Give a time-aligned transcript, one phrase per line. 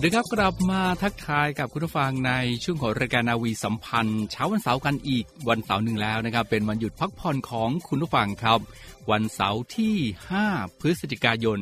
[0.00, 2.32] วัสดีครับกลับมาทักทายกับคุณผู้ฟังใน
[2.64, 8.60] ช่วงของรายการนาวีสัมพันธ์ เช้าวันเสาร์กันอีกวันเสาร์หนึ่งแล้วนะครับ เป็นวันหยุดพักผ่อนของคุณผู้ฟังครับ
[9.10, 9.96] วันเสาร์ที่
[10.38, 11.58] 5 พฤศจิกายน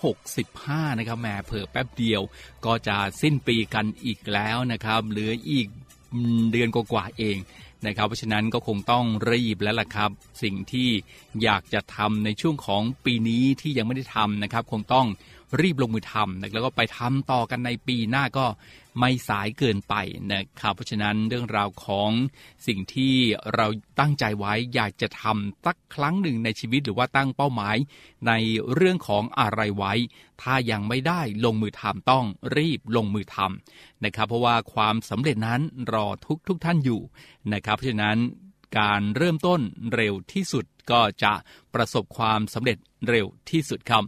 [0.00, 2.22] 2565 นะครับแหมเพิ่แป๊บเดียว
[2.64, 5.66] ก็จะสิ้นปีกันอีกแล้วนะครับ เหลืออีก
[6.52, 7.36] เดือนกว่าๆเอง
[7.86, 10.10] นะครับเพราะฉะนั้นก็คงต้องรีบแล้วล่ะครับ
[10.42, 10.90] สิ่งที่
[11.42, 15.06] อยากจะทำในช่วงของปีนี้ที่ยังไม่ได้ทำนะครับ คงต้อง
[15.60, 18.46] รีบลงมือทำนะแล้วก็ไปทำต่อกันในปีหน้าก็
[19.00, 19.94] ไม่สายเกินไป
[20.32, 22.10] นะครับเพราะฉะนั้นเรื่องราวของ
[22.66, 23.14] สิ่งที่
[23.54, 23.66] เรา
[24.00, 27.76] ตั้งใจไว้อยากจะทำสักครั้งหนึ่งในชีวิตหรือว่าตั้งเป้าหมาย
[28.26, 28.32] ใน
[28.74, 29.92] เรื่องของอะไรไว้
[30.42, 32.24] ถ้ายังไม่ได้ลงมือทำต้อง
[32.56, 35.60] รีบลงมือทำนะครับ เพราะว่าความสำเร็จนั้น
[35.92, 37.00] รอทุกทุกท่านอยู่
[37.52, 38.18] นะครับ เพราะฉะนั้น
[38.78, 39.60] การเริ่มต้น
[39.94, 41.32] เร็วที่สุดก็จะ
[41.74, 44.02] ประสบความสำเร็จเร็วที่สุดครับ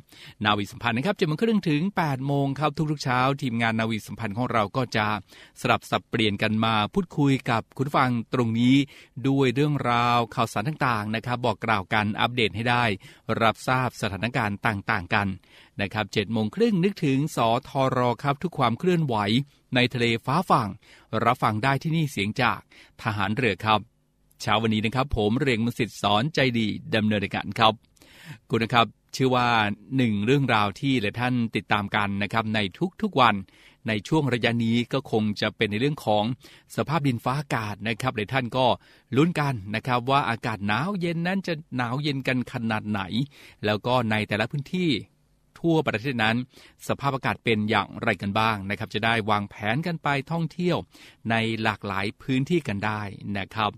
[0.44, 5.06] นาวีสัมพันธ์นะครับจะมาครึ่งถึง8โมงครับทุกๆเช้า ทีมงานนาวีสัมพันธ์ของเราก็จะ
[5.60, 8.76] สลับสับเปลี่ยนกันมาพูดคุยกับคุณฟังตรงนี้
[9.28, 12.84] ด้วยเรื่องราวข่าวสารต่างๆนะครับ บอกกล่าวกันอัปเดตให้ได้
[13.42, 15.26] รับทราบสถานการณ์ต่างๆกัน
[15.80, 19.16] นะครับ7โมงครึ่งนึกถึงสทรครับทุกความเคลื่อนไหว
[19.74, 20.68] ในทะเลฟ้าฝั่ง
[21.24, 22.60] รับฟังได้ที่นี่เสียงจาก
[23.02, 23.80] ทหารเรือครับ
[24.44, 27.72] เช้าวันนี้นะครับ ผมเรียงมสิทธิ์สอนใจดีดำเนินรายการครับ
[28.50, 29.48] คุณนะครับเชื่อว่า
[29.96, 32.58] หนึ่งเรื่องราวที่หลายท่านติดตามกันนะครับใน
[33.02, 33.34] ทุกๆวัน
[33.88, 36.24] ในช่วงระยะนี้ก็คงจะเป็นในเรื่องของ
[36.76, 38.66] สภาพดินฟ้าอากาศนะครับหลายท่านก็
[39.16, 43.02] ลุ้นกันนะครับ ว่าอากาศหนาวเย็นนั้นจะหนาวเย็นกันขนาดไหน
[43.64, 44.90] แล้วก็ในแต่ละพื้นที่
[45.60, 46.36] ทั่วประเทศนั้น
[46.88, 50.76] สภาพอากาศเป็นอย่างไรกันบ้างนะครับ จะได้วางแผนกันไปท่องเที่ยว
[51.30, 53.02] ในหลากหลายพื้นที่กันได้
[53.38, 53.70] นะครับ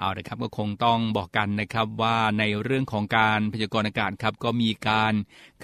[0.00, 5.14] เอาละครับก็คงต้องบอกกันนะครับว่าในเรื่องของการพยากรณ์อากาศครับก็มีการ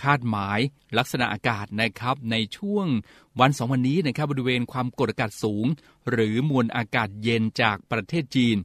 [0.03, 0.59] คาดหมาย
[0.99, 2.87] ลักษณะอากาศนะครับในช่วง
[3.41, 5.67] วันสองวันนี้นะครับบริเวณความกดอากาศสูง
[6.11, 8.57] หรือมวลอากาศเย็นจากประเทศจีน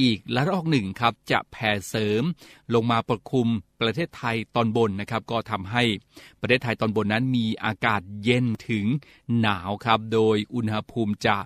[0.00, 2.22] อีกละลอกหนึ่งครับจะแผ่เสริม
[2.74, 3.48] ลงมาปกคลุม
[3.80, 5.82] ประเทศไทยตอนบนนะครับก็ทำให้
[6.40, 8.86] ประเทศไทยตอนบนนั้นมีอากาศเย็นถึง
[9.40, 11.36] หนาวครับโดยอุณหภูมิจะ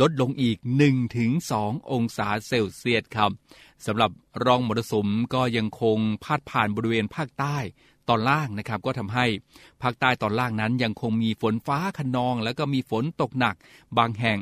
[0.00, 0.58] ลดลงอีก
[1.24, 3.30] 1-2 องศาเซลเซียสครับ
[3.86, 4.10] สำหรับ
[4.44, 7.56] รองมรสุมก็ยังคงพาดผ่านบริเวณภาคใต้
[8.08, 9.26] ตอนล่างนะครับก็ทำให้
[9.82, 13.54] ภาคใต้ตอนล่างนั้นยังคงมีฝนฟ้าขนอง แล้วก็มีฝนตกหนัก
[13.98, 14.40] บางแห่ง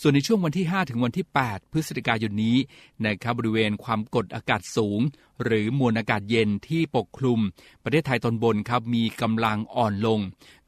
[0.00, 2.56] ส่วนในช่วงวันที่ 5 ถึงวันที่ 8 พฤศจิกายนนี้
[3.04, 5.00] นะครับบริเวณความกดอากาศสูง
[5.44, 7.40] หรือมวลอากาศเย็นที่ปกคลุม
[7.84, 10.20] ประเทศไทยตอนบนครับมีกำลังอ่อนลง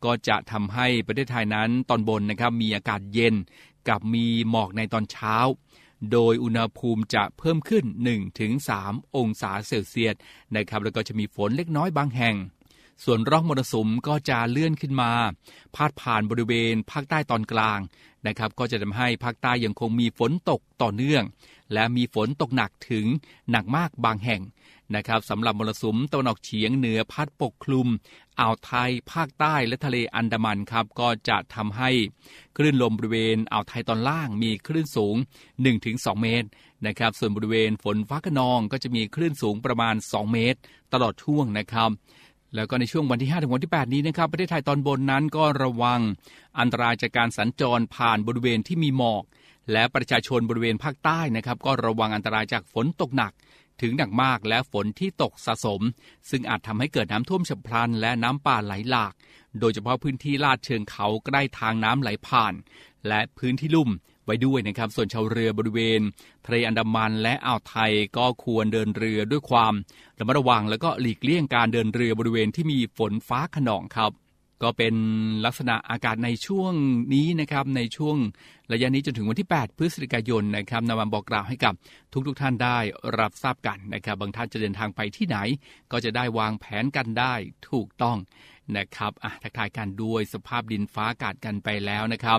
[0.04, 3.34] ก็จะทำให้ประเทศไทยนั้นตอนบนนะครับมีอากาศเย็น
[3.88, 5.36] กับมีหมอกในตอนเช้า
[6.12, 7.84] โดยอุณหภูมิจะเพิ่มขึ้น
[8.50, 10.14] 1-3 องศาเซลเซียส
[10.54, 12.36] นะครับแล้วก็จะมีฝนเล็กน้อยบางแห่ง
[13.04, 15.12] ส่วนร่องมรสุมก็จะเลื่อนขึ้นมา
[15.74, 17.80] พาดผ่านบริเวณภาคใต้ตอนกลาง
[18.26, 21.24] นะครับก็จะทำให้ภาคใต้ยังคงมีฝนตกต่อเนื่อง
[21.72, 23.06] และมีฝนตกหนักถึง
[23.50, 24.40] หนักมากบางแห่ง
[24.94, 27.88] นะครับสำหรับมรสุมตะวันออกเฉียงเหนือพัดปกคลุม
[28.40, 31.90] อ่าวไทยภาคใต้และทะเลอันดามันครับ ก็จะทำให้
[32.56, 35.16] คลื่นลมบริเวณอ่าวไทยตอนล่างมีคลื่นสูง
[35.68, 36.48] 1-2 เมตร
[36.86, 40.58] นะครับ ส่วนบริเวณฝนฟ้าขนองก็จะมีคลื่นสูงประมาณ 2 เมตร
[40.92, 41.90] ตลอดช่วงนะครับ
[42.54, 46.00] แล้วก็ในช่วงวันที่ 5 ถึงวันที่ 8 นี้นะครับ ประเทศไทยตอนบนนั้นก็ระวัง
[46.58, 49.24] อันตรายจากการสัญจรผ่านบริเวณที่มีหมอก
[49.72, 53.32] และประชาชนบริเวณภาคใต้นะครับ ก็ระวังอันตรายจากฝนตกหนัก
[53.80, 55.80] ถึงหนักมากและฝนที่ตกสะสม
[56.30, 59.14] ซึ่งอาจทำให้เกิดน้ำท่วมฉับพลันและน้ำป่าไหลหลาก
[59.60, 62.54] โดยเฉพาะพื้นที่ลาดเชิงเขาใกล้ทางน้ำไหลผ่าน
[63.08, 63.90] และพื้นที่ลุ่ม
[64.24, 66.00] ไว้ด้วยนะครับ ส่วนชาวเรือบริเวณ
[66.46, 69.74] ทะเลอันดามันและอ่าวไทยก็ควรเดินเรือด้วยความ
[70.18, 74.12] ระมัดระวังแล้วก็หลีกเลี่ยงการเดินเรือบริเวณที่มีฝนฟ้าขนองครับ
[74.62, 74.94] ก็เป็น
[75.44, 76.72] ลักษณะอากาศในช่วง
[77.14, 78.16] นี้นะครับในช่วง
[78.72, 81.74] ระยะนี้จนถึงวันที่ 8 พฤศจิกายนนะครับนำมาบอกกล่าวให้กับ
[82.12, 82.78] ทุกๆทท่านได้
[83.18, 85.38] รับทราบกันนะครับ บางท่านจะเดินทางไปที่ไหน
[85.92, 87.34] ก็จะได้วางแผนกันได้
[87.70, 88.16] ถูกต้อง
[88.76, 92.38] นะครับอะทักทายกันด้วยสภาพดินฟ้าอากาศกันไปแล้วนะครับ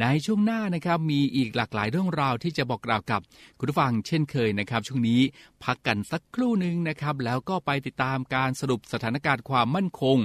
[0.00, 3.20] ในช่วงหน้านะครับมีอีกหลากหลายเรื่องราวที่จะบอกกล่าวกับ
[3.58, 5.20] คุณผู้ฟังเช่นเคยนะครับ ช่วงนี้
[5.64, 10.18] พักกันสักครู่หนึ่งนะครับ แล้วก็ไปติดตามการสรุปสถานการณ์ความมั่นคง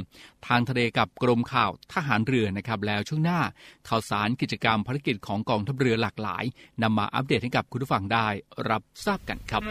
[0.47, 3.39] ทางทะเลกับกรมข่าวทหารเรือนะครับ แล้วช่วงหน้า
[3.89, 6.43] ข่าวสารกิจกรรมภารกิจของกองทัพเรือหลากหลาย
[6.81, 8.27] นำมาอัปเดตให้กับคุณผู้ฟังได้
[8.69, 9.63] รับทราบกันครับ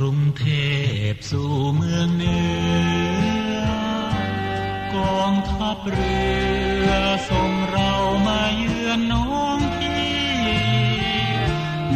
[0.00, 0.46] กรุงเท
[1.12, 2.40] พสู่เมืองเหนื
[3.56, 3.60] อ
[4.94, 6.20] กองทัพเรื
[6.86, 6.90] อ
[7.30, 7.92] ส่งเรา
[8.26, 10.18] มาเยือนน้องพี่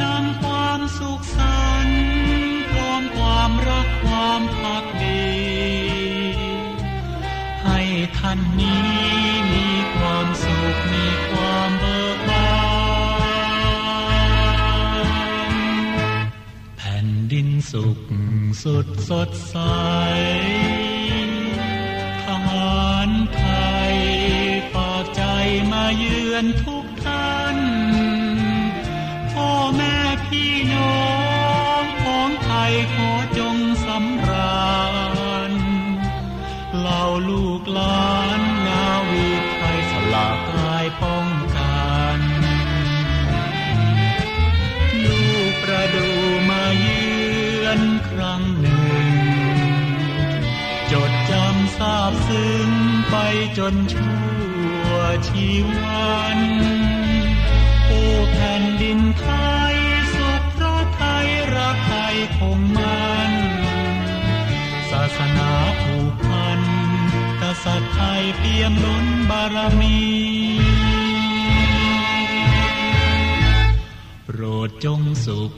[0.03, 2.03] นำความสุขสันต์
[2.71, 5.33] พร้อมความรักความพักดี
[7.65, 7.81] ให้
[8.19, 9.42] ท่านนี้
[17.73, 17.99] สุข
[18.63, 19.57] สุดสดใส
[22.25, 23.45] ทหารไท
[23.93, 23.95] ย
[24.73, 25.23] ฝากใจ
[25.73, 26.72] มาเยือนทุ
[53.75, 54.21] นชั่
[54.91, 54.95] ว
[55.29, 56.39] ชีวัน
[57.87, 58.01] โอ้
[58.33, 59.27] แผ่นดินไท
[59.75, 59.77] ย
[60.15, 63.33] สุขพระไทยรักไทยคงมัน
[64.91, 66.61] ศาสนาผูกพัน
[67.41, 69.99] กษัตริย์ไทยเปี่ยมล้นบารมี
[74.25, 75.53] โปรดจงสุข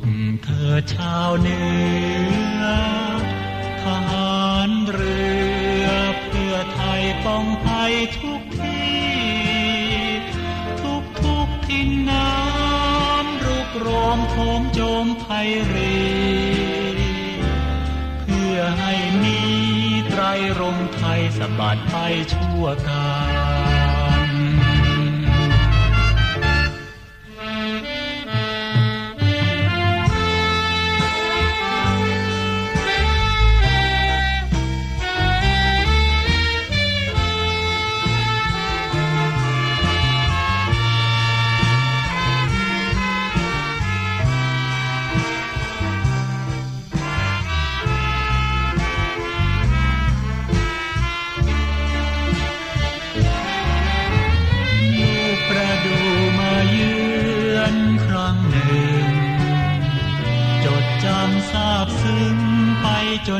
[0.44, 1.60] เธอชาวเหนื
[2.60, 2.64] อ
[3.82, 5.43] ทหารเรือ
[7.24, 8.98] ป้องภัยทุกที่
[10.82, 15.98] ทุกทุกทิ่นน้ำรุกรมโคมโจมภัยรี
[18.22, 19.40] เพื่อให้มี
[20.10, 20.22] ไตร
[20.60, 21.96] รงไทยสบัดไป
[22.32, 23.53] ชั่วกาล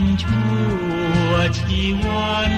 [0.03, 0.53] นชั่
[1.29, 2.53] วชีวัน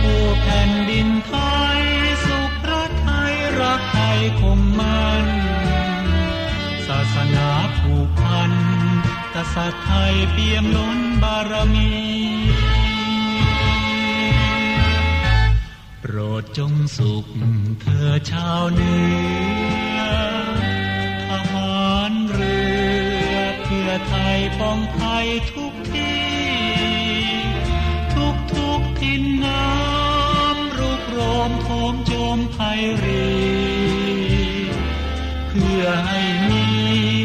[0.00, 1.34] โอ้แผ่นดินไท
[1.80, 1.82] ย
[2.26, 5.26] สุขรักไทย รักไทยคงมัน
[6.86, 7.48] ศาสนา
[7.78, 8.52] ผูกพัน
[9.34, 11.90] กษัตริย์ไทยเปี่ยมล้นบารมี
[16.00, 17.26] โปรดจงสุข
[17.80, 18.96] เธอชาวเหนื
[19.96, 19.98] อ
[21.28, 22.56] ทหารเรื
[23.32, 25.65] อเพื่อไทยป้องภัยทุก
[33.04, 33.26] รี
[35.48, 36.64] เพื่อให้มี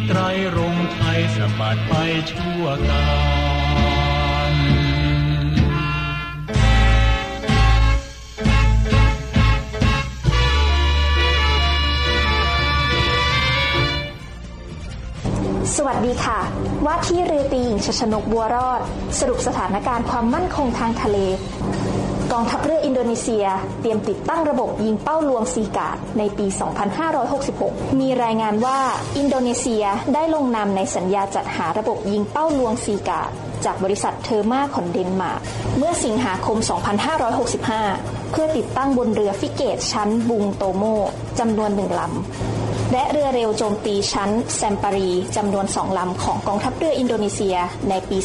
[0.08, 0.20] ไตร
[0.58, 1.94] รงไทยสะบัดไป
[2.32, 3.06] ชั่วกา
[4.52, 4.54] ล
[15.76, 16.40] สวัสดีค่ะ
[16.86, 18.82] ว่าที่เรือตีหญิงชชนกบัวรอด
[19.20, 21.18] สรุปสถานการณ์ความมั่นคงทางทะเล
[22.32, 23.46] กองทัพเรืออินโดนีเซีย
[23.82, 26.46] เตรียมติดตั้งระบบยิงเป้าลวงซีกาดในปี
[27.24, 28.80] 2566 มีรายงานว่า
[29.18, 29.84] อินโดนีเซีย
[30.14, 33.30] ได้ลงนามในสัญญาจัดหาระบบยิงเป้าลวงซีกาด
[33.66, 35.42] จากบริษัทเทอร์มาของเดนมาร์ก
[35.78, 36.58] เมื่อสิงหาคม
[37.46, 40.84] 2565 เพื่อติดตั้งบนเรือฟริเกตชั้นบุงโตโม
[41.40, 42.51] จำนวนหนึ่งลำ
[42.92, 47.56] และเรือเร็วโจมตีชั้นแซมปารีจำนวนสองลำของกองทัพเรืออินโดนีเซีย
[47.90, 48.18] ในปี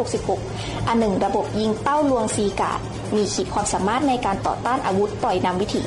[0.00, 2.80] 2566 อันหนึ่งระบบยิงเป้าลวงซีกาด
[3.16, 5.84] มีขีดความสามารถในการต่อต้านอาวุธปล่อยนำวิถี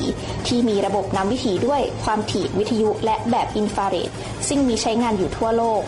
[0.47, 4.09] ที่มีระบบนำวิถีด้วยความถี่วิทยุและแบบอินฟราเรด
[4.47, 5.83] ซึ่งมีใช้งานอยู่ทั่วโลก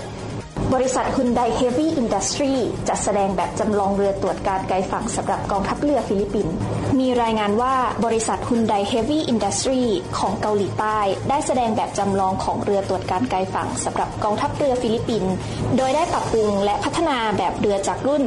[0.74, 2.52] บริษัทฮุนไดเฮฟวี่อินดัสทรี
[2.88, 6.56] จะแสดงแบบจำลองเรือตรวจการไกลฝั่งสำหรับกองทัพเรือฟิลิปปินส์
[7.00, 9.82] มีรายงานว่าบริษัทฮุนไดเฮฟวี่อินดัสทรี
[10.18, 15.34] ของเกาหลีใต้ ได้แสดงแบบจำลองของเรือตรวจการไกลฝั่งสำหรับกองทัพเรือฟิลิปปินส์
[15.78, 18.24] โดยได้ปรับปรุงและพัฒนาแบบเรือจากรุ่น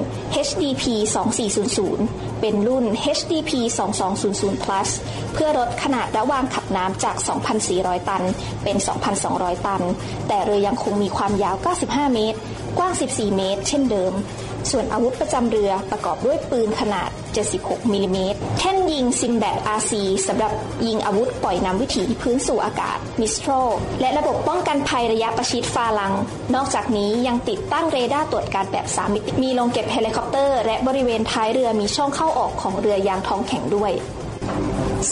[0.47, 0.85] HDP
[1.63, 2.85] 2400 เป็นรุ่น
[3.17, 3.53] HDP
[4.13, 4.89] 2200 plus
[5.33, 7.17] เพื่อลดขนาดระหว่างขับน้ำจาก
[7.63, 8.25] 2,400 ตัน
[8.65, 8.77] เป็น
[9.23, 9.83] 2,200 ตัน
[10.29, 12.39] แต่เรือยังคงมีความยาว 95 เมตร
[12.79, 14.13] กว้าง 14 เมตร เช่นเดิม
[14.71, 17.11] ส่วนอาวุธประจำเรือประกอบด้วยปืนขนาด
[17.51, 19.93] 76 มิลลิเมตร แท่นยิงซิมแบต RC
[20.27, 20.53] สำหรับ
[20.87, 23.53] ยิงอาวุธปล่อยนำวิถีพื้นสู่อากาศ Mistral
[24.01, 26.13] และระบบป้องกันภัยระยะประชิด Phalanx
[26.55, 33.93] นอกจากนี้ยังติดตั้งเรดาร์ตรวจการแบบ3มิติ มีโรงเก็บเฮลิคอปเตอร์ และบริเวณท้ายเรือมีช่องเข้าออกของเรือยางท้องแข็งด้วย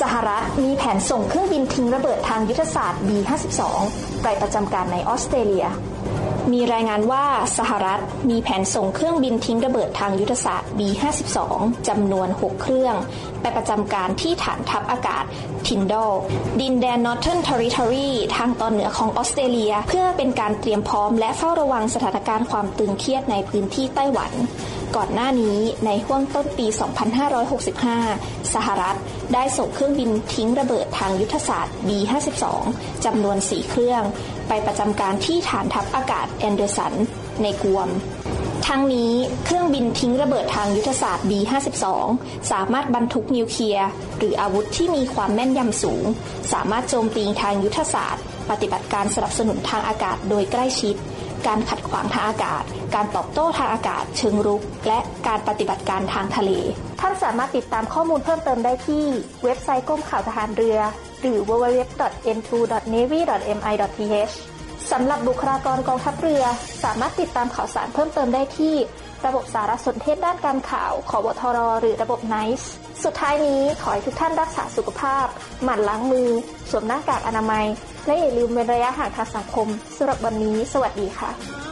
[0.01, 3.61] สหรัฐมีแผนส่งเครื่องบินทิ้งระเบิดทางยุทธศาสตร์ B-52
[4.23, 5.67] ไปประจำการในออสเตรเลีย
[6.53, 7.25] มีรายงานว่า
[7.59, 11.39] สหรัฐมีแผนส่งเครื่องบินทิ้งระเบิดทางยุทธศาสตร์ B-52
[11.89, 12.95] จำนวน 6 เครื่อง
[13.41, 15.25] ไปประจำการที่ฐานทัพอากาศ
[15.67, 16.13] ทินดอล
[16.61, 24.33] ดินแดน Northern Territory ทางตอนเหนือของออสเตรเลีย เพื่อเป็นการเตรียมพร้อมและเฝ้าระวังสถานการณ์ความตึงเครียดในพื้นที่ไต้หวัน
[24.97, 26.67] ก่อนหน้านี้ในห้วงต้นปี
[27.81, 28.97] 2565 สหรัฐ
[29.35, 32.45] ได้ส่งเครื่องบินทิ้งระเบิดทางยุทธศาสตร์ B-52
[33.05, 34.03] จำนวน 4 เครื่อง
[34.49, 36.95] ไปประจำการที่ฐานทัพอากาศแอนเดอร์สัน
[37.43, 37.89] ในกวม
[38.67, 39.13] ทั้งนี้
[39.45, 41.85] เครื่องบินทิ้งระเบิดทางยุทธศาสตร์ B-52
[42.51, 46.05] สามารถบรรทุกนิวเคลียร์หรืออาวุธที่มีความแม่นยำสูง
[46.53, 50.95] สามารถโจมตีทางยุทธศาสตร์ ปฏิบัติการสนับสนุนทางอากาศโดยใกล้ชิด
[51.47, 56.51] การขัดขวางทางอากาศ การตอบโต้ทางอากาศเชิงรุก และการปฏิบัติการทางทะเล
[57.01, 59.05] ท่านสามารถติดตามข้อมูลเพิ่มเติมได้ที่
[59.45, 60.79] เว็บไซต์กรมข่าวทหารเรือ
[61.21, 64.35] หรือ www.n2.navy.mi.th
[64.91, 66.43] สำหรับบุคลากรกองทัพเรือ
[66.85, 68.75] สามารถติดตามข่าวสารเพิ่มเติมได้ที่
[69.27, 72.65] ระบบสารสนเทศด้านการข่าวขอบทรหรือระบบ NICE
[73.05, 75.27] สุดท้ายนี้ขอให้ทุกท่านรักษาสุขภาพ
[75.65, 76.29] หมั่นล้างมือ
[76.71, 77.67] สวมหน้ากากอนามัย
[78.07, 81.72] และอย่าลืมเว้นระยะห่างทางสังคมสำหรับวันนี้ สวัสดีค่ะ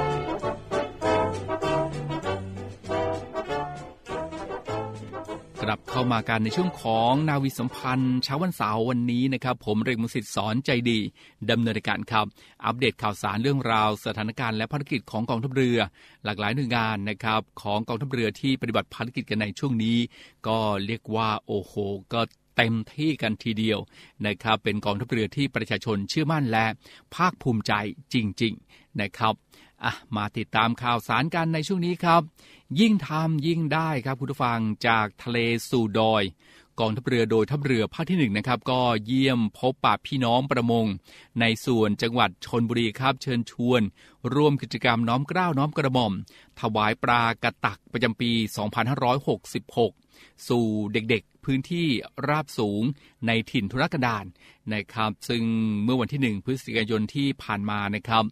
[5.89, 10.99] เข้ามากันในช่วงของนาวีสัมพันธ์เช้าวันเสาร์วันนี้นะครับ ผมเรกมุสิตสอนใจดี
[11.51, 12.25] ดำเนินการครับ
[12.65, 15.77] อัปเดตข่าวสารเรื่องราว สถานการณ์และภารกิจของกองทัพเรือ
[16.25, 19.97] หลากหลายหน่วยงานนะครับของกองทัพเรือที่ปฏิบัติภารกิจกันในช่วงนี้
[20.47, 21.73] ก็เรียกว่าโอ้โห
[22.13, 22.21] ก็
[22.57, 23.79] เต็มที่กันทีเดียว
[24.27, 26.65] นะครับ เป็นกองทัพเรือที่ประชาชนเชื่อมั่นและ
[27.15, 27.73] ภาคภูมิใจ
[28.13, 29.33] จริง ๆ นะครับ
[29.83, 32.21] อะมาติดตามข่าวสารกันในช่วงนี้ครับ
[32.79, 35.37] ยิ่งทำยิ่งได้ครับคุณผู้ฟังจากทะเล
[35.69, 36.23] สู่ดอย
[36.79, 40.85] กองทัพเรือโดยทัพเรือภาคที่หนึ่งนะครับก็เยี่ยมพบปะพี่น้องประมง
[41.41, 43.81] ในส่วนจังหวัดชนบุรีครับเชิญชวน
[44.33, 46.13] ร่วมกิจกรรมน้อมเกล้าน้อมกระหม่อม
[46.59, 48.31] ถวายปลากระตักประจำปี
[49.19, 51.87] 2566 สู่เด็กๆ พื้นที่
[52.27, 52.83] ราบสูง
[53.27, 54.25] ในถิ่นธุรกันดาร
[54.73, 55.43] นะครับ ซึ่ง
[55.83, 58.23] เมื่อวันที่ 1 พฤศจิกายนที่ผ่านมานะครับ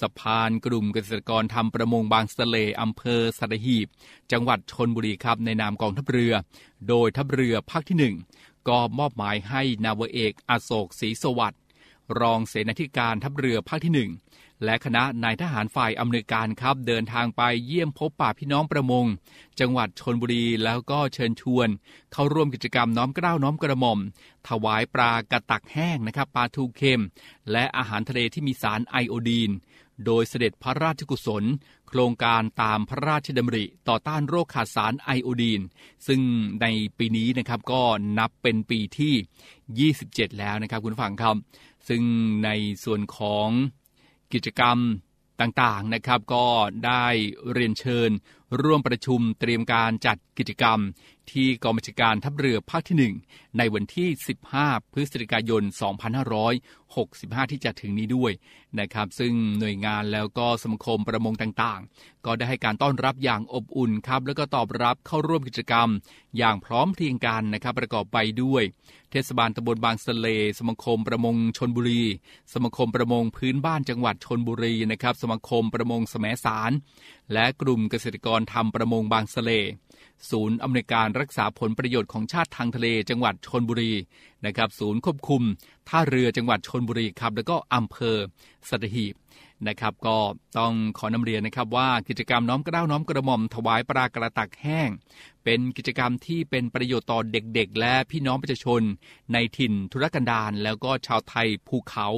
[0.00, 3.86] สะพานกลุ่มเกษตรกรทำประมงบางสะเลอำเภอสัตหีบ
[4.32, 6.32] จังหวัดชนบุรีครับในนามกองทัพเรือ
[6.88, 11.60] โดยทัพเรือภาคที่ 1 ก็มอบหมายให้นาวเอกอโศกศรีสวัสดิ์
[12.20, 14.25] รองเสนาธิการทัพเรือภาคที่ 1
[14.64, 19.06] และคณะนายทหารฝ่ายอำนวยการครับ เดินทางไปเยี่ยมพบป่าพี่น้องประมง
[19.60, 21.68] จังหวัดชนบุรีแล้วก็เชิญชวน
[22.12, 23.98] เข้าร่วมกิจกรรมน้อมเกล้าน้อมกระหม่อม
[24.48, 27.02] ถวายปลากระตักแห้งนะครับปลาทูเค็ม
[27.52, 29.50] และอาหารทะเลที่มีสารไอโอดีน
[30.04, 31.44] โดยเสด็จพระราชกุศล
[31.88, 35.60] โครงการตามพระราชดำริ ต่อต้านโรคขาดสารไอโอดีน
[36.06, 36.20] ซึ่ง
[36.62, 36.66] ใน
[36.98, 37.82] ปีนี้นะครับก็
[38.18, 41.36] นับเป็นปีที่ 27 แล้วนะครับคุณฟังครับ
[41.88, 42.02] ซึ่ง
[42.44, 42.50] ใน
[42.84, 43.48] ส่วนของ
[44.32, 44.78] กิจกรรม
[45.40, 46.46] ต่างๆนะครับก็
[46.86, 47.04] ได้
[47.52, 48.10] เรียนเชิญ
[48.62, 50.78] ร่วมประชุมเตรียมการจัดกิจกรรม
[51.32, 54.08] ที่กองบัญชาการทัพเรือภาคที่ 1 ในวันที่
[54.52, 55.62] 15 พฤศจิกายน
[56.56, 58.32] 2565 ที่จะถึงนี้ด้วย
[58.80, 65.88] นะครับ ซึ่งหน่วยงานแล้วก็สมาคมประมงต่างๆ ก็ได้ให้การต้อนรับอย่างอบอุ่นครับ แล้วก็ตอบรับเข้าร่วมกิจกรรม
[66.38, 68.62] อย่างพร้อมเพรียงกันนะครับ ประกอบไปด้วย
[69.10, 70.28] เทศบาลตำบลบางสะเล
[70.58, 72.02] สมาคมประมงชนบุรี
[72.52, 76.70] สมาคมประมงพื้นบ้านจังหวัดชนบุรีนะครับ สมาคมประมงแสมสาร
[77.32, 79.50] และกลุ่มเกษตรกรทำประมงบางสะเล
[80.30, 83.92] ศูนย์อำนวยการรักษาผลประโยชน์ของชาติทางทะเลจังหวัดชนบุรี
[84.46, 85.42] นะครับ ศูนย์ควบคุม
[85.88, 88.16] ท่าเรือจังหวัดชนบุรีครับ แล้วก็อำเภอ
[88.68, 89.14] สัตหีบ
[89.68, 90.16] นะครับ ก็
[90.58, 94.90] ต้องขอนำเรียนนะครับว่ากิจกรรมน้อมกระด้าน้อมกระหม่อมถวายปลากระตักแห้ง
[95.44, 98.82] เป็นกิจกรรมที่เป็นประโยชน์ต่อเด็กๆ และพี่น้องประชาชน
[99.32, 102.08] ในถิ่นธุรกันดารแล้วก็ชาวไทยภูเขา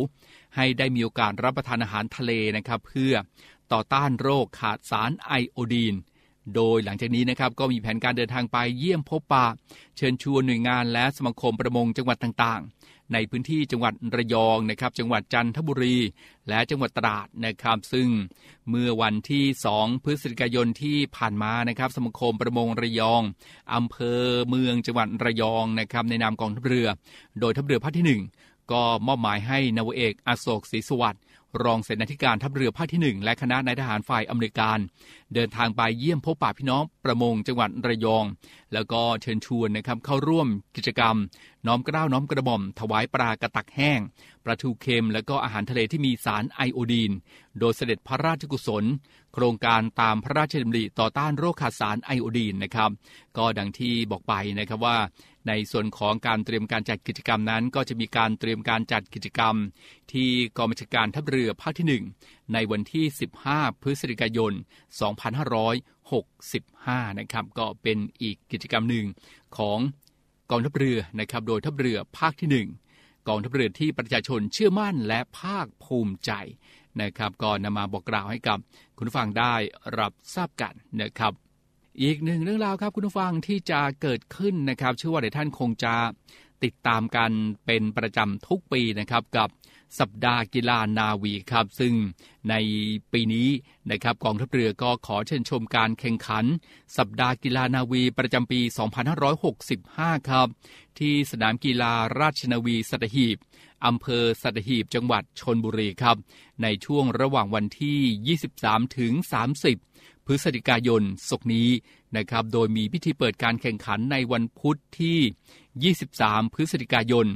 [0.57, 3.15] ให้ได้มีโอกาสรับประทานอาหารทะเลนะครับ เพื่อ
[3.73, 5.95] ต่อต้านโรคขาดสารไอโอดีน
[6.55, 9.47] โดยหลังจากนี้นะครับก็มีแผนการเดินทางไปเยี่ยมพบปะ
[9.97, 15.97] เชิญชวนหน่วยงานและสมาคมประมงจังหวัดต่างๆ ในพื้นที่จังหวัดระยองนะครับ จังหวัดจันทบุรี
[16.49, 18.09] และจังหวัดตราดนะครับ ซึ่ง
[18.71, 19.45] เมื่อวันที่
[19.77, 23.23] 2 พฤศจิกายนที่ผ่านมานะครับ สมาคมประมงระยอง
[23.75, 26.89] อำเภอเมืองจังหวัดระยองนะครับ ในนามกองทัพเรือ
[27.41, 31.23] โดยทัพเรือภาคที่ 1 ก็มอบหมายให้นาวเอกอโศกศรีสวัสดิ์
[31.65, 34.79] รองเสนาธิการทัพเรือภาคที่ 1 และคณะนายทหารฝ่ายอเมริกัน
[35.35, 38.25] เดินทางไปเยี่ยมพบปะพี่น้องประมงจังหวัดระยอง
[38.73, 41.17] แล้วก็เชิญชวนนะครับเข้าร่วมกิจกรรม
[41.67, 44.01] น้อมเกล้าน้อมกระหม่อม ถวายปลากระตักแห้ง
[44.45, 47.13] ปลาทูเค็ม และก็อาหารทะเลที่มีสารไอโอดีน
[47.59, 48.85] โดยเสด็จพระราชกุศล
[49.39, 52.91] ครงการตามพระราชดำริต่อต้านโรคขาดสารไอโอดีนนะครับ
[53.37, 54.99] ก็ดังที่บอกไปนะครับว่า
[55.49, 59.55] ในส่วนของการเตรียมการจัดกิจกรรมนั้น ก็จะมีการเตรียมการจัดกิจกรรม
[60.13, 63.05] ที่กองบัญชาการทัพเรือภาคที่ 1 ในวันที่
[63.45, 64.53] 15 พฤศจิกายน
[65.81, 69.07] 2565 นะครับ ก็เป็นอีกกิจกรรมหนึ่ง
[69.57, 69.79] ของ
[70.51, 72.88] กองทัพเรือนะครับ โดยทัพเรือภาคที่ 1
[73.29, 76.33] กองทัพเรือที่ประชาชนเชื่อมั่นและภาคภูมิใจ
[77.03, 78.59] นะครับก็นำมาบอกกล่าวให้กับ
[78.97, 79.55] คุณผู้ฟังได้
[79.99, 81.33] รับทราบกันนะครับ
[82.03, 85.95] อีกหนึ่งเรื่องราวครับคุณผู้ฟังที่จะเกิดขึ้นนะครับเชื่อว่าหลายท่านคงจะ
[86.65, 87.31] ติดตามกัน
[87.67, 89.49] เป็นประจำทุกปีนะครับกับ
[89.99, 91.95] สัปดาห์กีฬานาวีครับ ซึ่ง
[92.51, 92.55] ใน
[93.13, 93.49] ปีนี้
[93.91, 96.45] นะครับกองทัพเรือก็ขอเชิญชมการแข่งขัน
[96.97, 98.61] สัปดาห์กีฬานาวีประจำปี
[99.45, 100.49] 2565 ครับ
[100.99, 103.37] ที่สนามกีฬาราชนาวีสัตหีบ
[103.87, 106.17] อำเภอสัตหีบจังหวัดชนบุรีครับ
[106.63, 109.13] ในช่วงระหว่างวันที่ 23 ถึง
[109.69, 111.69] 30 พฤศจิกายนศกนี้
[112.17, 115.19] นะครับ โดยมีพิธีเปิดการแข่งขันในวันพุธที่
[115.87, 117.27] 23 พฤศจิกายน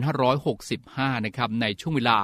[0.00, 2.18] 2565 นะครับในช่วงเวลา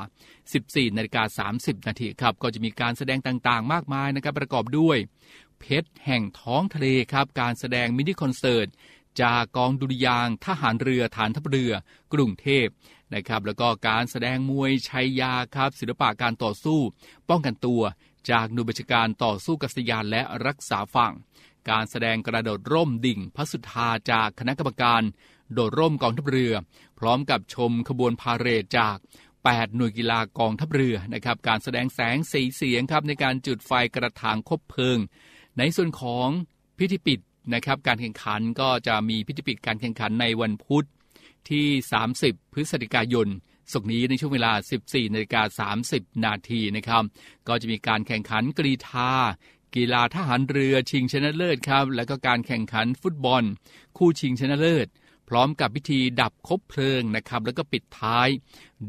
[0.44, 4.98] 14นาฬิกา30 นาทีครับก็จะมีการแสดงต่างๆ มากมายนะครับประกอบด้วย
[5.58, 8.68] เพชรแห่งท้องทะเลครับการแสดงมินิคอนเสิร์ต
[9.22, 11.72] จากกองดุริยางทหารเรือฐานทัพเรือ
[12.12, 12.66] กรุงเทพ
[13.14, 16.80] นะครับแล้วก็การแสดงมวยชัยยาครับศิลปะการต่อสู้
[17.28, 17.82] ป้องกันตัว
[18.30, 21.12] จากหน่วยบัญชาการต่อสู้กัษยานและรักษาฝั่ง
[21.70, 25.02] การแสดงกระโดดร่มดิ่งพระสุธาจากคณะกรรมการ
[25.52, 26.52] โดดร่มกองทัพเรือ
[26.98, 28.96] พร้อมกับชมขบวนพาเหรดจาก
[29.36, 34.98] 8 หน่วยกีฬากองทัพเรือนะครับการแสดงแสงสีเสียงครับในการจุดไฟกระถางคบเพลิง
[35.58, 36.28] ในส่วนของ
[36.78, 37.20] พิธีปิด
[37.54, 40.86] นะครับการแข่งขันก็จะมีพิธีปิดการแข่งขันในวันพุธ
[41.50, 41.66] ที่
[42.10, 43.28] 30 พฤศจิกายน
[43.72, 44.52] ศกนี้ในช่วงเวลา
[44.82, 47.02] 14นาฬิกา30 นาทีนะครับ
[47.48, 49.12] ก็จะมีการแข่งขันกรีธา
[49.76, 53.42] กีฬาทหารเรือชิงชนะเลิศครับ แล้วก็การแข่งขันฟุตบอล
[53.96, 54.86] คู่ชิงชนะเลิศ
[55.28, 58.28] พร้อมกับพิธีดับคบเพลิงนะครับ แล้วก็ปิดท้าย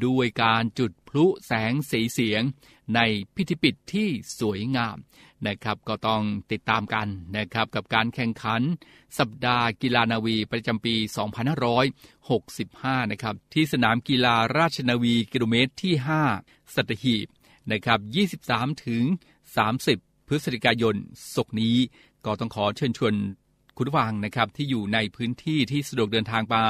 [0.06, 2.41] ด้วยการจุดพลุแสงสีเสียง
[2.95, 3.00] ใน
[3.36, 4.98] พิธีปิดที่สวยงาม
[5.48, 8.62] นะครับ ก็ต้องติดตามกันนะครับกับการแข่งขัน
[9.19, 10.95] สัปดาห์กีฬานาวีประจำปี
[12.24, 15.93] 2565 นะครับที่สนามกีฬาราชนาวีกิโลเมตรที่
[16.34, 17.28] 5 สัตหีบ
[17.71, 18.00] นะครับ
[18.41, 19.04] 23 ถึง
[19.65, 20.95] 30 พฤศจิกายน
[21.36, 21.78] ศกนี้
[22.26, 23.13] ก็ต้องขอเชิญชวน
[23.77, 26.63] คุณฟังนะครับที่อยู่ในพื้นที่ที่สะดวกเดินทางมา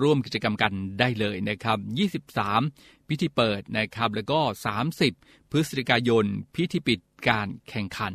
[0.00, 1.78] ร่วมกิจกรรมกันได้เลยนะครับ
[2.44, 4.40] 23 พิธีเปิดนะครับแล้วก็
[4.96, 8.12] 30 พฤศจิกายน พิธีปิดการแข่งขัน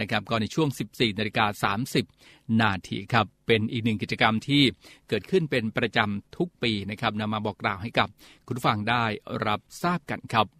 [0.00, 1.72] นะครับก็ในช่วง 14นาฬิกา
[2.14, 4.62] 30 นาทีครับเป็นอีกหนึ่งกิจกรรมที่
[5.08, 8.08] เกิดขึ้นเป็นประจำทุกปีนะครับนำมาบอกกล่าวให้กับ
[8.46, 9.04] คุณฟังได้
[9.46, 10.57] รับทราบกันครับ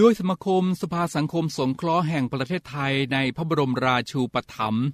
[0.00, 4.84] ด้วยสมาคมสภาสังคมสงเคราะห์แห่งประเทศไทยในพระบรมราชูปถัมภ์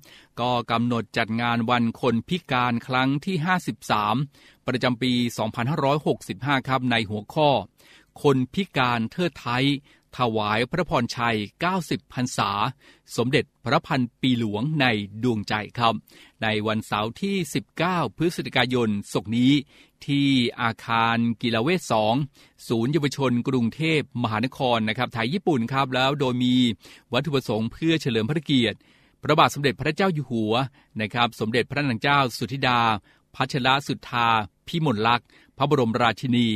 [0.40, 3.36] ก็กำหนดจัดงานวันคนพิการครั้งที่
[4.02, 5.12] 53 ประจำปี
[5.90, 7.50] 2565 ครับในหัวข้อ
[8.22, 9.64] คนพิการเทิดไทย
[10.18, 11.38] ถวายพระพรชัย
[11.74, 12.50] 90 พรรษา
[13.16, 14.86] สมเด็จพระพันปีหลวงใน
[15.22, 15.94] ดวงใจครับ
[16.42, 17.36] ในวันเสาร์ที่
[17.78, 19.52] 19 พฤศจิกายนศกนี้
[20.06, 20.28] ที่
[20.62, 22.14] อาคารกีฬาเวทสอง
[22.68, 26.54] ศูนย์เยาวชนกรุงเทพมหานครนะครับไทยญี่ปุ่นครับแล้วโดยมี
[27.12, 28.78] วัตถุประสงค์เพื่อเฉลิมพระเกียรติ
[29.22, 30.54] พระบาทสมเด็จพระเจ้าอยู่หัว
[31.00, 32.80] นะครับ สมเด็จพระนางเจ้าสุธิดา
[33.34, 34.28] พัชรสุทธา
[34.68, 35.26] พิมลลักษณ์
[35.58, 36.48] พระบรมราชินี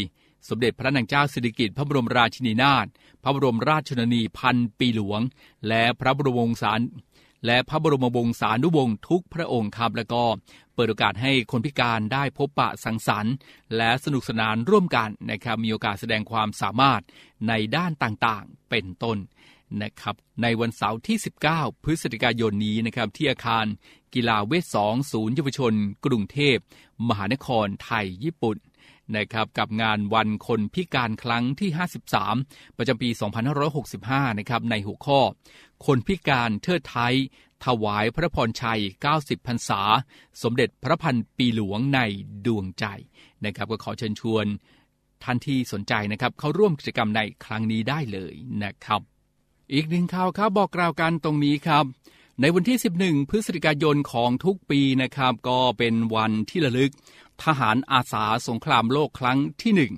[0.48, 2.87] สมเด็จพระนางเจ้าสิริกิติ์พระบรมราชินีนาถ
[3.22, 5.20] พระบรมราชชนนีพันปีหลวง
[5.68, 6.72] และพระบรมวงศา
[7.46, 10.24] และพระบรมวงศานุวงศ์ทุกพระองค์ครับแล้วก็
[10.74, 13.35] เปิดโอกาสให้คนพิการได้พบปะสังสรรค์
[13.76, 17.02] และสนุกสนานร่วมกันนะครับมีโอกาสแสดงความสามารถ
[17.48, 19.18] ในด้านต่างๆเป็นต้น
[19.82, 21.16] นะครับในวันเสาร์ที่
[21.50, 23.66] 19 พฤศจิกายนนี้นะครับที่อาคาร
[24.14, 25.72] กีฬาเวทสองศูนย์เยาวชน
[26.06, 26.56] กรุงเทพ
[27.09, 28.56] มหานครไทยญี่ปุ่น
[29.16, 31.71] นะครับกับงานวันคนพิการครั้งที่
[32.25, 33.09] 53 ประจำปี
[33.75, 35.21] 2565 นะครับในหัวข้อ
[35.87, 37.14] คนพิการเทิดไทย
[37.64, 38.81] ถวายพระพรชัย
[39.14, 39.83] 90 พรรษา
[40.42, 42.01] สมเด็จพระพันปีหลวงใน
[42.47, 42.85] ดวงใจ
[43.45, 44.47] นะครับก็ขอเชิญชวน
[45.25, 49.01] ท่านที่สนใจนะครับเข้าร่วมกิจกรรมในครั้งนี้ได้เลยนะครับ
[49.73, 51.85] อีกหนึ่งข่าวครับบอกกล่าวกันตรงนี้ครับ
[52.40, 56.92] ในวันที่ 11 พฤศจิกายนของทุกปีนะครับ ก็เป็นวันที่ระลึก
[57.44, 59.94] ทหารอาสาสงครามโลกครั้งที่หนึ่ง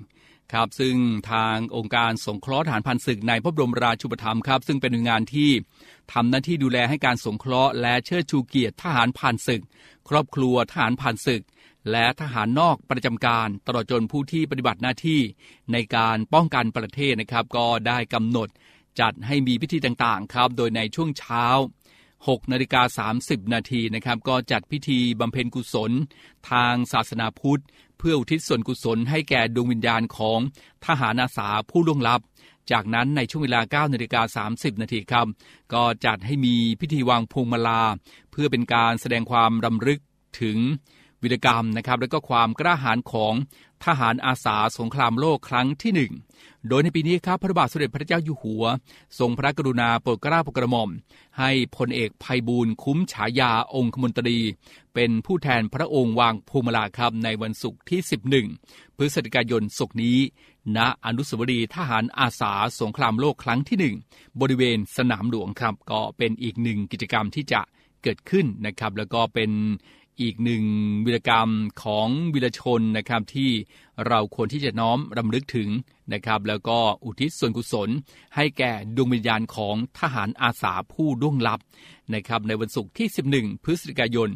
[0.53, 0.95] ครับซึ่ง
[1.31, 5.51] ทางองค์การสงเคราะห์ทหารพันศึกในพระบรมราชูปถัมภ์ครับ ซึ่งเป็นหน่วยงานที่
[6.13, 9.63] ทำหน้าที่ดูแลให้การสงเคราะห์และเชิดชูเกียรติทหารผ่านศึก
[10.09, 11.43] ครอบครัวทหารผ่านศึก
[11.91, 15.21] และทหารนอกประจำการตลอดจนผู้ที่ปฏิบัติหน้าที่
[15.71, 18.47] ในการป้องกันประเทศนะครับ ก็ได้กำหนด
[18.99, 21.45] จัดให้มีพิธีต่างๆ ครับ โดยในช่วงเช้า
[22.27, 25.91] 6นาฬิกา30 นาทีนะครับ ก็จัดพิธีบำเพ็ญกุศล
[26.51, 27.63] ทางศาสนาพุทธ
[27.97, 30.39] เพื่ออุทิศส่วนกุศลให้แก่ดวงวิญญาณของ
[30.85, 32.21] ทหารอาสาผู้ล่วงลับ
[32.71, 35.27] จากนั้นในช่วงเวลา9นาฬิกา30 นาทีครับ
[35.73, 37.81] ก็จัดให้มีพิธีวางพวงมาลา
[38.31, 39.99] เพื่อเป็นการแสดงความรำลึก
[40.41, 40.57] ถึง
[41.21, 43.33] วิรกรรมนะครับ และก็ความกล้าหาญของ
[43.85, 46.13] ทหารอาสาสงครามโลกครั้งที่หนึ่ง
[46.67, 48.65] โดยในปีนี้ครับพระบาทสมเด็จพระเจ้าอยู่หัว
[49.19, 50.89] ทรงพระกรุณาโปรดเกล้าโปรดกระหม่อม
[51.39, 54.37] ให้พลเอกภัยบูลคุ้มฉายาองคมนตรี
[54.93, 57.99] เป็นผู้แทนพระองค์วางภูมิลาครับในวันศุกร์ที่
[58.47, 60.17] 11 พฤศจิกายนศกนี้
[60.77, 63.95] ณอนุสาวรีย์ทหารอาสาสงครามโลกครั้งที่หนึ่ง
[64.41, 67.61] บริเวณสนามหลวงครับก็เป็นอีกหนึ่งกิจกรรมที่จะ
[68.03, 69.51] เกิดขึ้นนะครับ แล้วก็เป็น
[70.21, 70.63] อีกหนึ่ง
[71.05, 71.49] วิรกรรม
[71.83, 73.51] ของวิรชนนะครับที่
[74.07, 75.69] เราควรที่จะน้อมรำลึกถึง
[76.13, 77.89] นะครับแล้วก็อุทิศส่วนกุศล
[78.35, 81.59] ให้แก่ดวงวิญญาณของทหารอาสาผู้ล่วงลับ
[82.13, 84.29] นะครับในวันศุกร์ที่ 11 พฤศจิกายน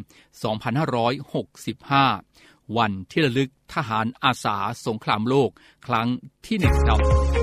[1.93, 5.50] 2565 วันที่ระลึกทหารอาสาสงครามโลก
[5.88, 6.08] ครั้ง
[6.46, 7.42] ที่หนึ่งครับ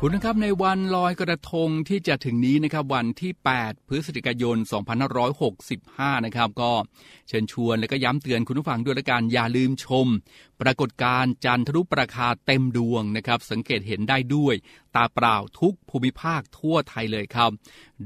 [0.00, 4.56] คุณนะครับในวันลอยกระทงที่จะถึงนี้นะครับวันที่ 8 พฤศจิกายน
[5.40, 6.72] 2565 นะครับ ก็
[7.28, 10.06] เชิญชวนและก็ย้ำเตือนคุณผู้ฟังด้วยละกันอย่าลืมชม
[10.62, 14.54] ปรากฏการ์จันทรุปราคาเต็มดวงนะครับ สังเกตเห็นได้ด้วย
[14.94, 17.50] ตาเปล่าทุกภูมิภาคทั่วไทยเลยครับ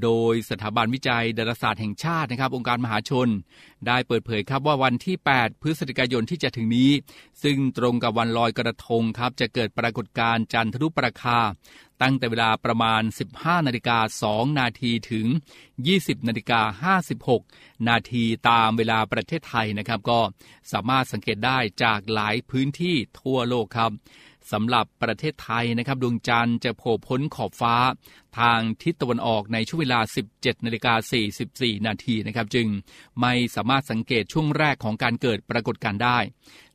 [0.02, 3.28] โดยสถาบันวิจัยดาราศาสตร์แห่งชาตินะครับ องค์การมหาชน
[3.86, 6.90] ได้เปิดเผยครับว่าวันที่ 8 พฤศจิกายนที่จะถึงนี้
[7.42, 11.38] ซึ่งตรงกับวันลอยกระทงครับ จะเกิดปรากฏการ์จันทรุปราคา
[12.02, 13.02] ตั้งแต่เวลาประมาณ
[13.34, 15.26] 15นาฬิกา2นาทีถึง
[15.76, 20.20] 20นาฬิกา56 นาทีตามเวลาประเทศไทยนะครับ ก็
[20.72, 23.90] สามารถสังเกตได้จากหลายพื้นที่ทั่วโลกครับ
[24.52, 27.74] สำหรับประเทศไทยนะครับ ดวงจันทร์จะโผล่พ้นขอบฟ้า
[28.38, 30.00] ทางทิศตะวันออกในช่วงเวลา
[30.32, 30.94] 17นาฬิกา
[31.40, 32.68] 44 นาทีนะครับ จึง
[33.20, 36.18] ไม่สามารถสังเกตช่วงแรกของการเกิดปรากฏการได้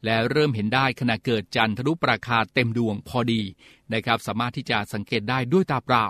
[0.06, 3.42] และเริ่มเห็นได้ขณะเกิดจันทรุปราคาเต็มดวงพอดี
[3.94, 6.08] นะครับ สามารถที่จะสังเกตได้ด้วยตาเปล่า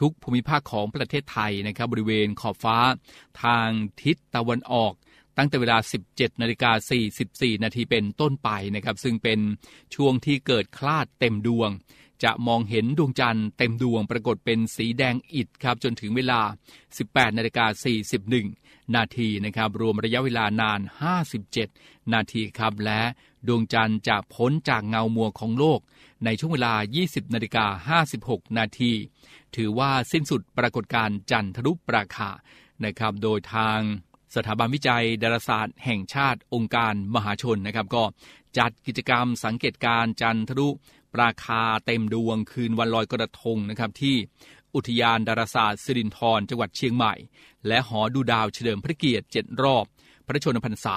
[0.00, 2.78] ทุกภูมิภาคของประเทศไทยนะครับบริเวณขอบฟ้า
[3.42, 3.68] ทาง
[4.02, 4.92] ทิศตะวันออก
[5.38, 6.70] ตั้งแต่เวลา 17นาฬิกา
[7.16, 9.40] 44 นาทีเป็นต้นไปนะครับ ซึ่งเป็น
[9.94, 11.70] ช่วงที่เกิดคลาดเต็มดวง
[12.24, 16.40] จะมองเห็นดวงจันทร์เต็มดวงปรากฏเป็นสีแดงอิดครับจนถึงเวลา
[16.88, 17.66] 18นาฬิกา
[18.26, 20.80] 41 นาทีนะครับ รวมระยะเวลานาน
[21.46, 23.00] 57 นาทีครับ และ
[23.46, 25.80] ดวงจันทร์จะพ้นจากเงามัวของโลก
[26.24, 28.92] ในช่วงเวลา 20นาฬิกา56 นาที
[29.56, 32.30] ถือว่าสิ้นสุดปรากฏการณ์จันทรุปราคา
[32.84, 33.80] นะครับ โดยทาง
[34.36, 38.04] สถาบันวิจัยดาราศาสตร์ แห่งชาติองค์การมหาชนนะครับก็
[38.58, 40.68] จัดกิจกรรมสังเกตการจันทรุ
[41.14, 44.16] ปราคาเต็มดวงคืนวันลอยกระทงนะครับที่
[44.74, 47.14] อุทยานดาราศาสตร์สิรินธรจังหวัดเชียงใหม่
[47.66, 49.84] และหอดูดาวเฉลิมพระเกียรติเจ็ดรอบ
[50.26, 50.96] พระชนมพรรษา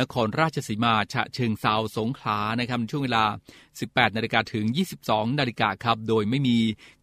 [0.00, 3.24] นครราชสีมาฉะเชิงเซาสงขลานะครับช่วงเวลา
[3.70, 4.64] 18 นาฬิกาถึง
[5.02, 6.56] 22 นาฬิกาครับ โดยไม่มี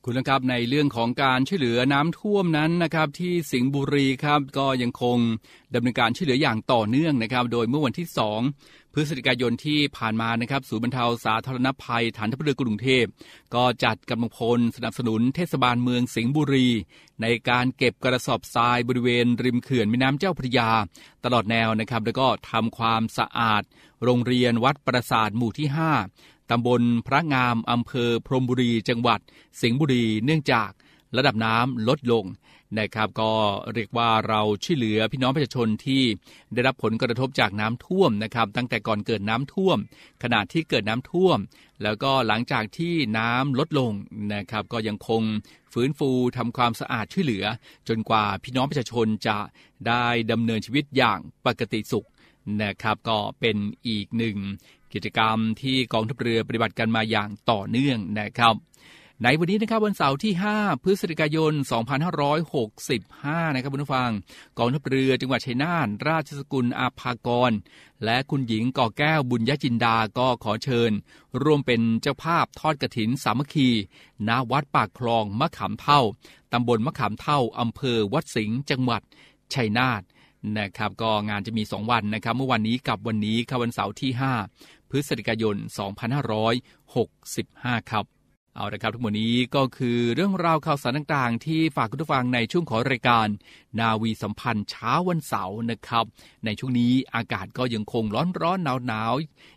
[0.04, 5.18] คุณนะครับในเรื่องของการช่วยเหลือน้ำท่วมนั้นนะครับ ที่สิงห์บุรีครับก็ยังคง
[5.74, 8.08] ดำเนินการช่วยเหลืออย่างต่อเนื่องนะครับ โดยเมื่อวันที่
[8.46, 13.04] 2 พฤศจิกายนที่ผ่านมานะครับ ศูนย์บรรเทาสาธารณภัยฐานทัพเรือกรุงเทพ
[13.54, 16.68] ก็จัดกำลังพลสนับสนุนเทศบาลเมืองสิงห์บุรี
[17.22, 20.70] ในการเก็บกระสอบทรายบริเวณริมเขื่อนแม่น้ำเจ้าพระยา
[21.24, 23.62] ตลอดแนวนะครับ แล้วก็ทำความสะอาด
[24.04, 25.68] โรงเรียนวัดประสาทหมู่ที่
[26.10, 29.20] 5ตำบลพระงามอำเภอพรมบุรีจังหวัด
[29.60, 30.70] สิงห์บุรีเนื่องจาก
[31.16, 32.24] ระดับน้ำลดลง
[32.78, 33.32] นะครับ ก็
[33.74, 36.02] เรียกว่าเราช่วยเหลือพี่น้องประชาชนที่
[36.54, 39.78] ได้รับผลกระทบจากน้ำท่วมนะครับ ตั้งแต่ก่อนเกิดน้ำท่วม
[40.22, 41.38] ขณะที่เกิดน้ำท่วม
[41.82, 43.92] แล้วก็หลังจากที่น้ำลดลง
[44.34, 45.22] นะครับ ก็ยังคง
[45.72, 47.44] ฟื้นฟูทำความสะอาดช่วยเหลือ
[47.88, 49.38] จนกว่าพี่น้องประชาชนจะ
[49.88, 52.06] ได้ดำเนินชีวิตอย่างปกติสุข
[52.62, 53.56] นะครับ ก็เป็น
[53.88, 54.36] อีกหนึ่ง
[54.92, 58.54] กิจกรรมที่กองทัพเรือปฏิบัติกันมาอย่างต่อเนื่องนะครับ
[59.24, 61.52] ในวันนี้นะครับวันเสาร์ที่ 5 พฤศจิกายน
[62.74, 64.10] 2565 นะครับคุณผู้ฟัง
[64.58, 67.52] กองทัพเรือจังหวัดชัยนาทราชสกุลอาภากร
[68.04, 70.90] และคุณหญิงก่อแก้วบุญยจินดาก็ขอเชิญ
[71.42, 73.68] ร่วมเป็นเจ้าภาพทอดกระถินสามัคคี
[74.28, 76.00] ณวัดปากคลองมะขามเท่า
[76.52, 79.02] ตำบลมะขามเท่าอำเภอวัดสิงห์จังหวัด
[79.54, 80.02] ชัยนาท
[80.58, 84.10] นะครับก็งานจะมี 2 วันนะครับ เมื่อวันนี้กับวันนี้ครับวันเสาร์ที่
[84.52, 85.56] 5 พฤศจิกายน
[86.72, 88.06] 2565 ครับ
[88.56, 93.28] เอาละครับทั้งหมดนี้ก็คือเรื่องราวข่าวสารต่างๆ ที่ฝากคุณผู้ฟังในช่วงของรายการ
[93.80, 96.04] นาวีสัมพันธ์เช้าวันเสาร์นะครับ
[96.44, 99.12] ในช่วงนี้อากาศก็ยังคงร้อนร้อนหนาวหนาว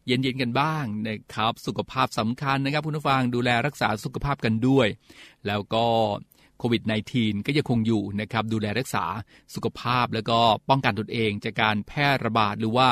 [0.07, 4.87] เย็นเย็นกันบ้างนะครับ สุขภาพสำคัญนะครับคุณผู้ฟังดูแลรักษาสุขภาพกันด้วย
[5.47, 5.85] แล้วก็
[6.59, 6.83] โควิด
[7.15, 9.05] -19 ก็ยังคงอยู่นะครับดูแลรักษา
[9.55, 10.39] สุขภาพแล้วก็
[10.69, 12.87] ป้องกันตนเองจากการแพร่ระบาดหรือว่า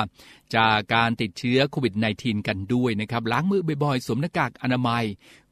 [0.55, 5.03] จากการติดเชื้อโควิด -19 กันด้วยนะครับล้างมือบ่อยๆสวมหน้ากากอนามัย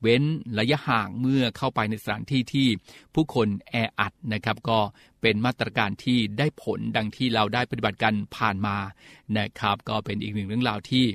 [0.02, 0.24] เว้น
[0.60, 2.68] ระยะห่างเมื่อเข้าไปในสถานที่ที่
[3.16, 4.80] ผู้คนแออัดนะครับก็
[5.22, 8.78] เป็นมาตรการที่ได้ผลดังที่เราได้ปฏิบัติกันผ่านมา
[9.38, 11.06] นะครับ ก็เป็นอีกหนึ่งเรื่องราวที่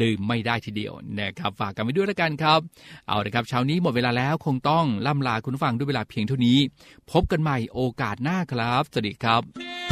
[0.00, 2.60] ลืมไม่ได้ทีเดียวนะครับฝากกันไปด้วยแล้วกันครับ
[3.08, 6.58] เอาละครับเช้านี้หมดเวลาแล้วคงต้องล่ำลาคุณฟังด้วยเวลาเพียงเท่านี้
[7.12, 9.91] พบกันใหม่โอกาสหน้าครับ สวัสดีครับ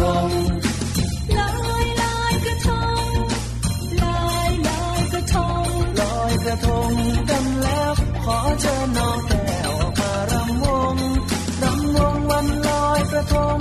[0.00, 0.28] ทง
[1.38, 2.68] ลอยลอยกระท
[3.02, 3.08] ง
[4.02, 5.66] ลอยลอยกระทง
[6.00, 6.92] ลอยกระทง
[7.30, 7.92] กันแล้ว
[8.24, 10.96] ขอเชิญน้องแก้วออกมารำวง
[11.62, 13.60] รำวงวันลอยกระทง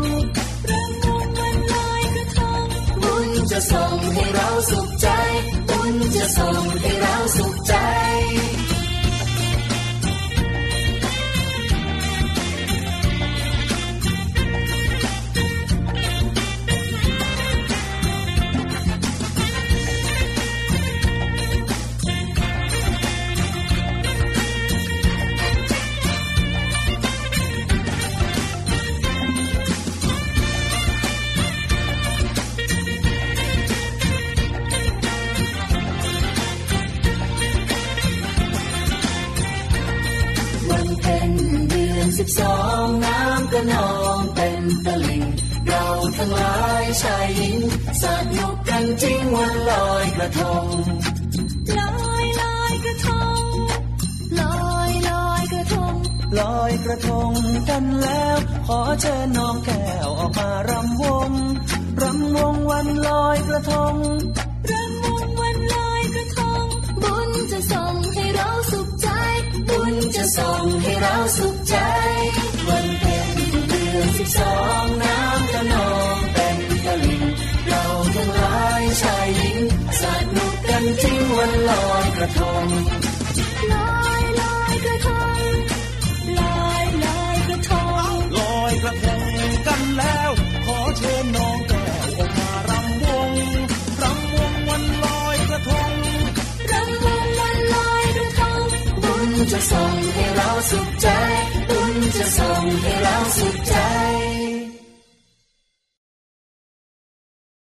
[0.70, 2.66] รำวงวันลอยกระทง
[3.04, 5.08] บุญจะส่งให้เราสุขใจ
[5.70, 7.74] บุญจะส่งให้เราสุขใจ
[47.06, 47.58] ชายหญิง
[48.02, 48.06] ส
[48.38, 50.66] นุกกันจริงวันลอยกระทง
[51.80, 53.08] ลอยลอยกระท
[53.40, 53.42] ง
[54.40, 55.94] ลอยลอยกระทง
[56.40, 57.32] ลอยกระทง
[57.70, 58.38] กันแล้ว
[58.68, 61.32] ขอเชิญน้องแก้วออกมารำวง
[62.02, 63.96] รำวงวันลอยกระทง
[64.72, 66.66] รำวงวันลอยกระทง
[67.04, 69.10] บุญจะส่งให้เราสุขใจ
[69.70, 71.76] บุญจะส่งให้เราสุขใจ
[72.68, 73.38] วันเพ็ญ
[73.68, 76.15] เดือนสิบสองน้ำก็นอง
[79.02, 79.58] ชายหญิง
[80.02, 80.04] ส
[80.36, 82.66] นุกกันจริงวันลอยกระทง
[83.74, 85.40] ลอยลอยกระทง
[86.40, 87.72] ลอยลอยกระท
[88.12, 89.22] งลอยกระทง
[89.68, 90.32] กันแล้ว
[90.66, 93.32] ขอเชิญน้องแก้วออกมารำวง
[94.02, 95.92] รำวงวันลอยกระทง
[96.72, 98.62] รำวงวันลอยกระทง
[99.04, 101.08] บุญจะส่งให้เราสุขใจ
[101.70, 103.06] บุญจะส่งให้เ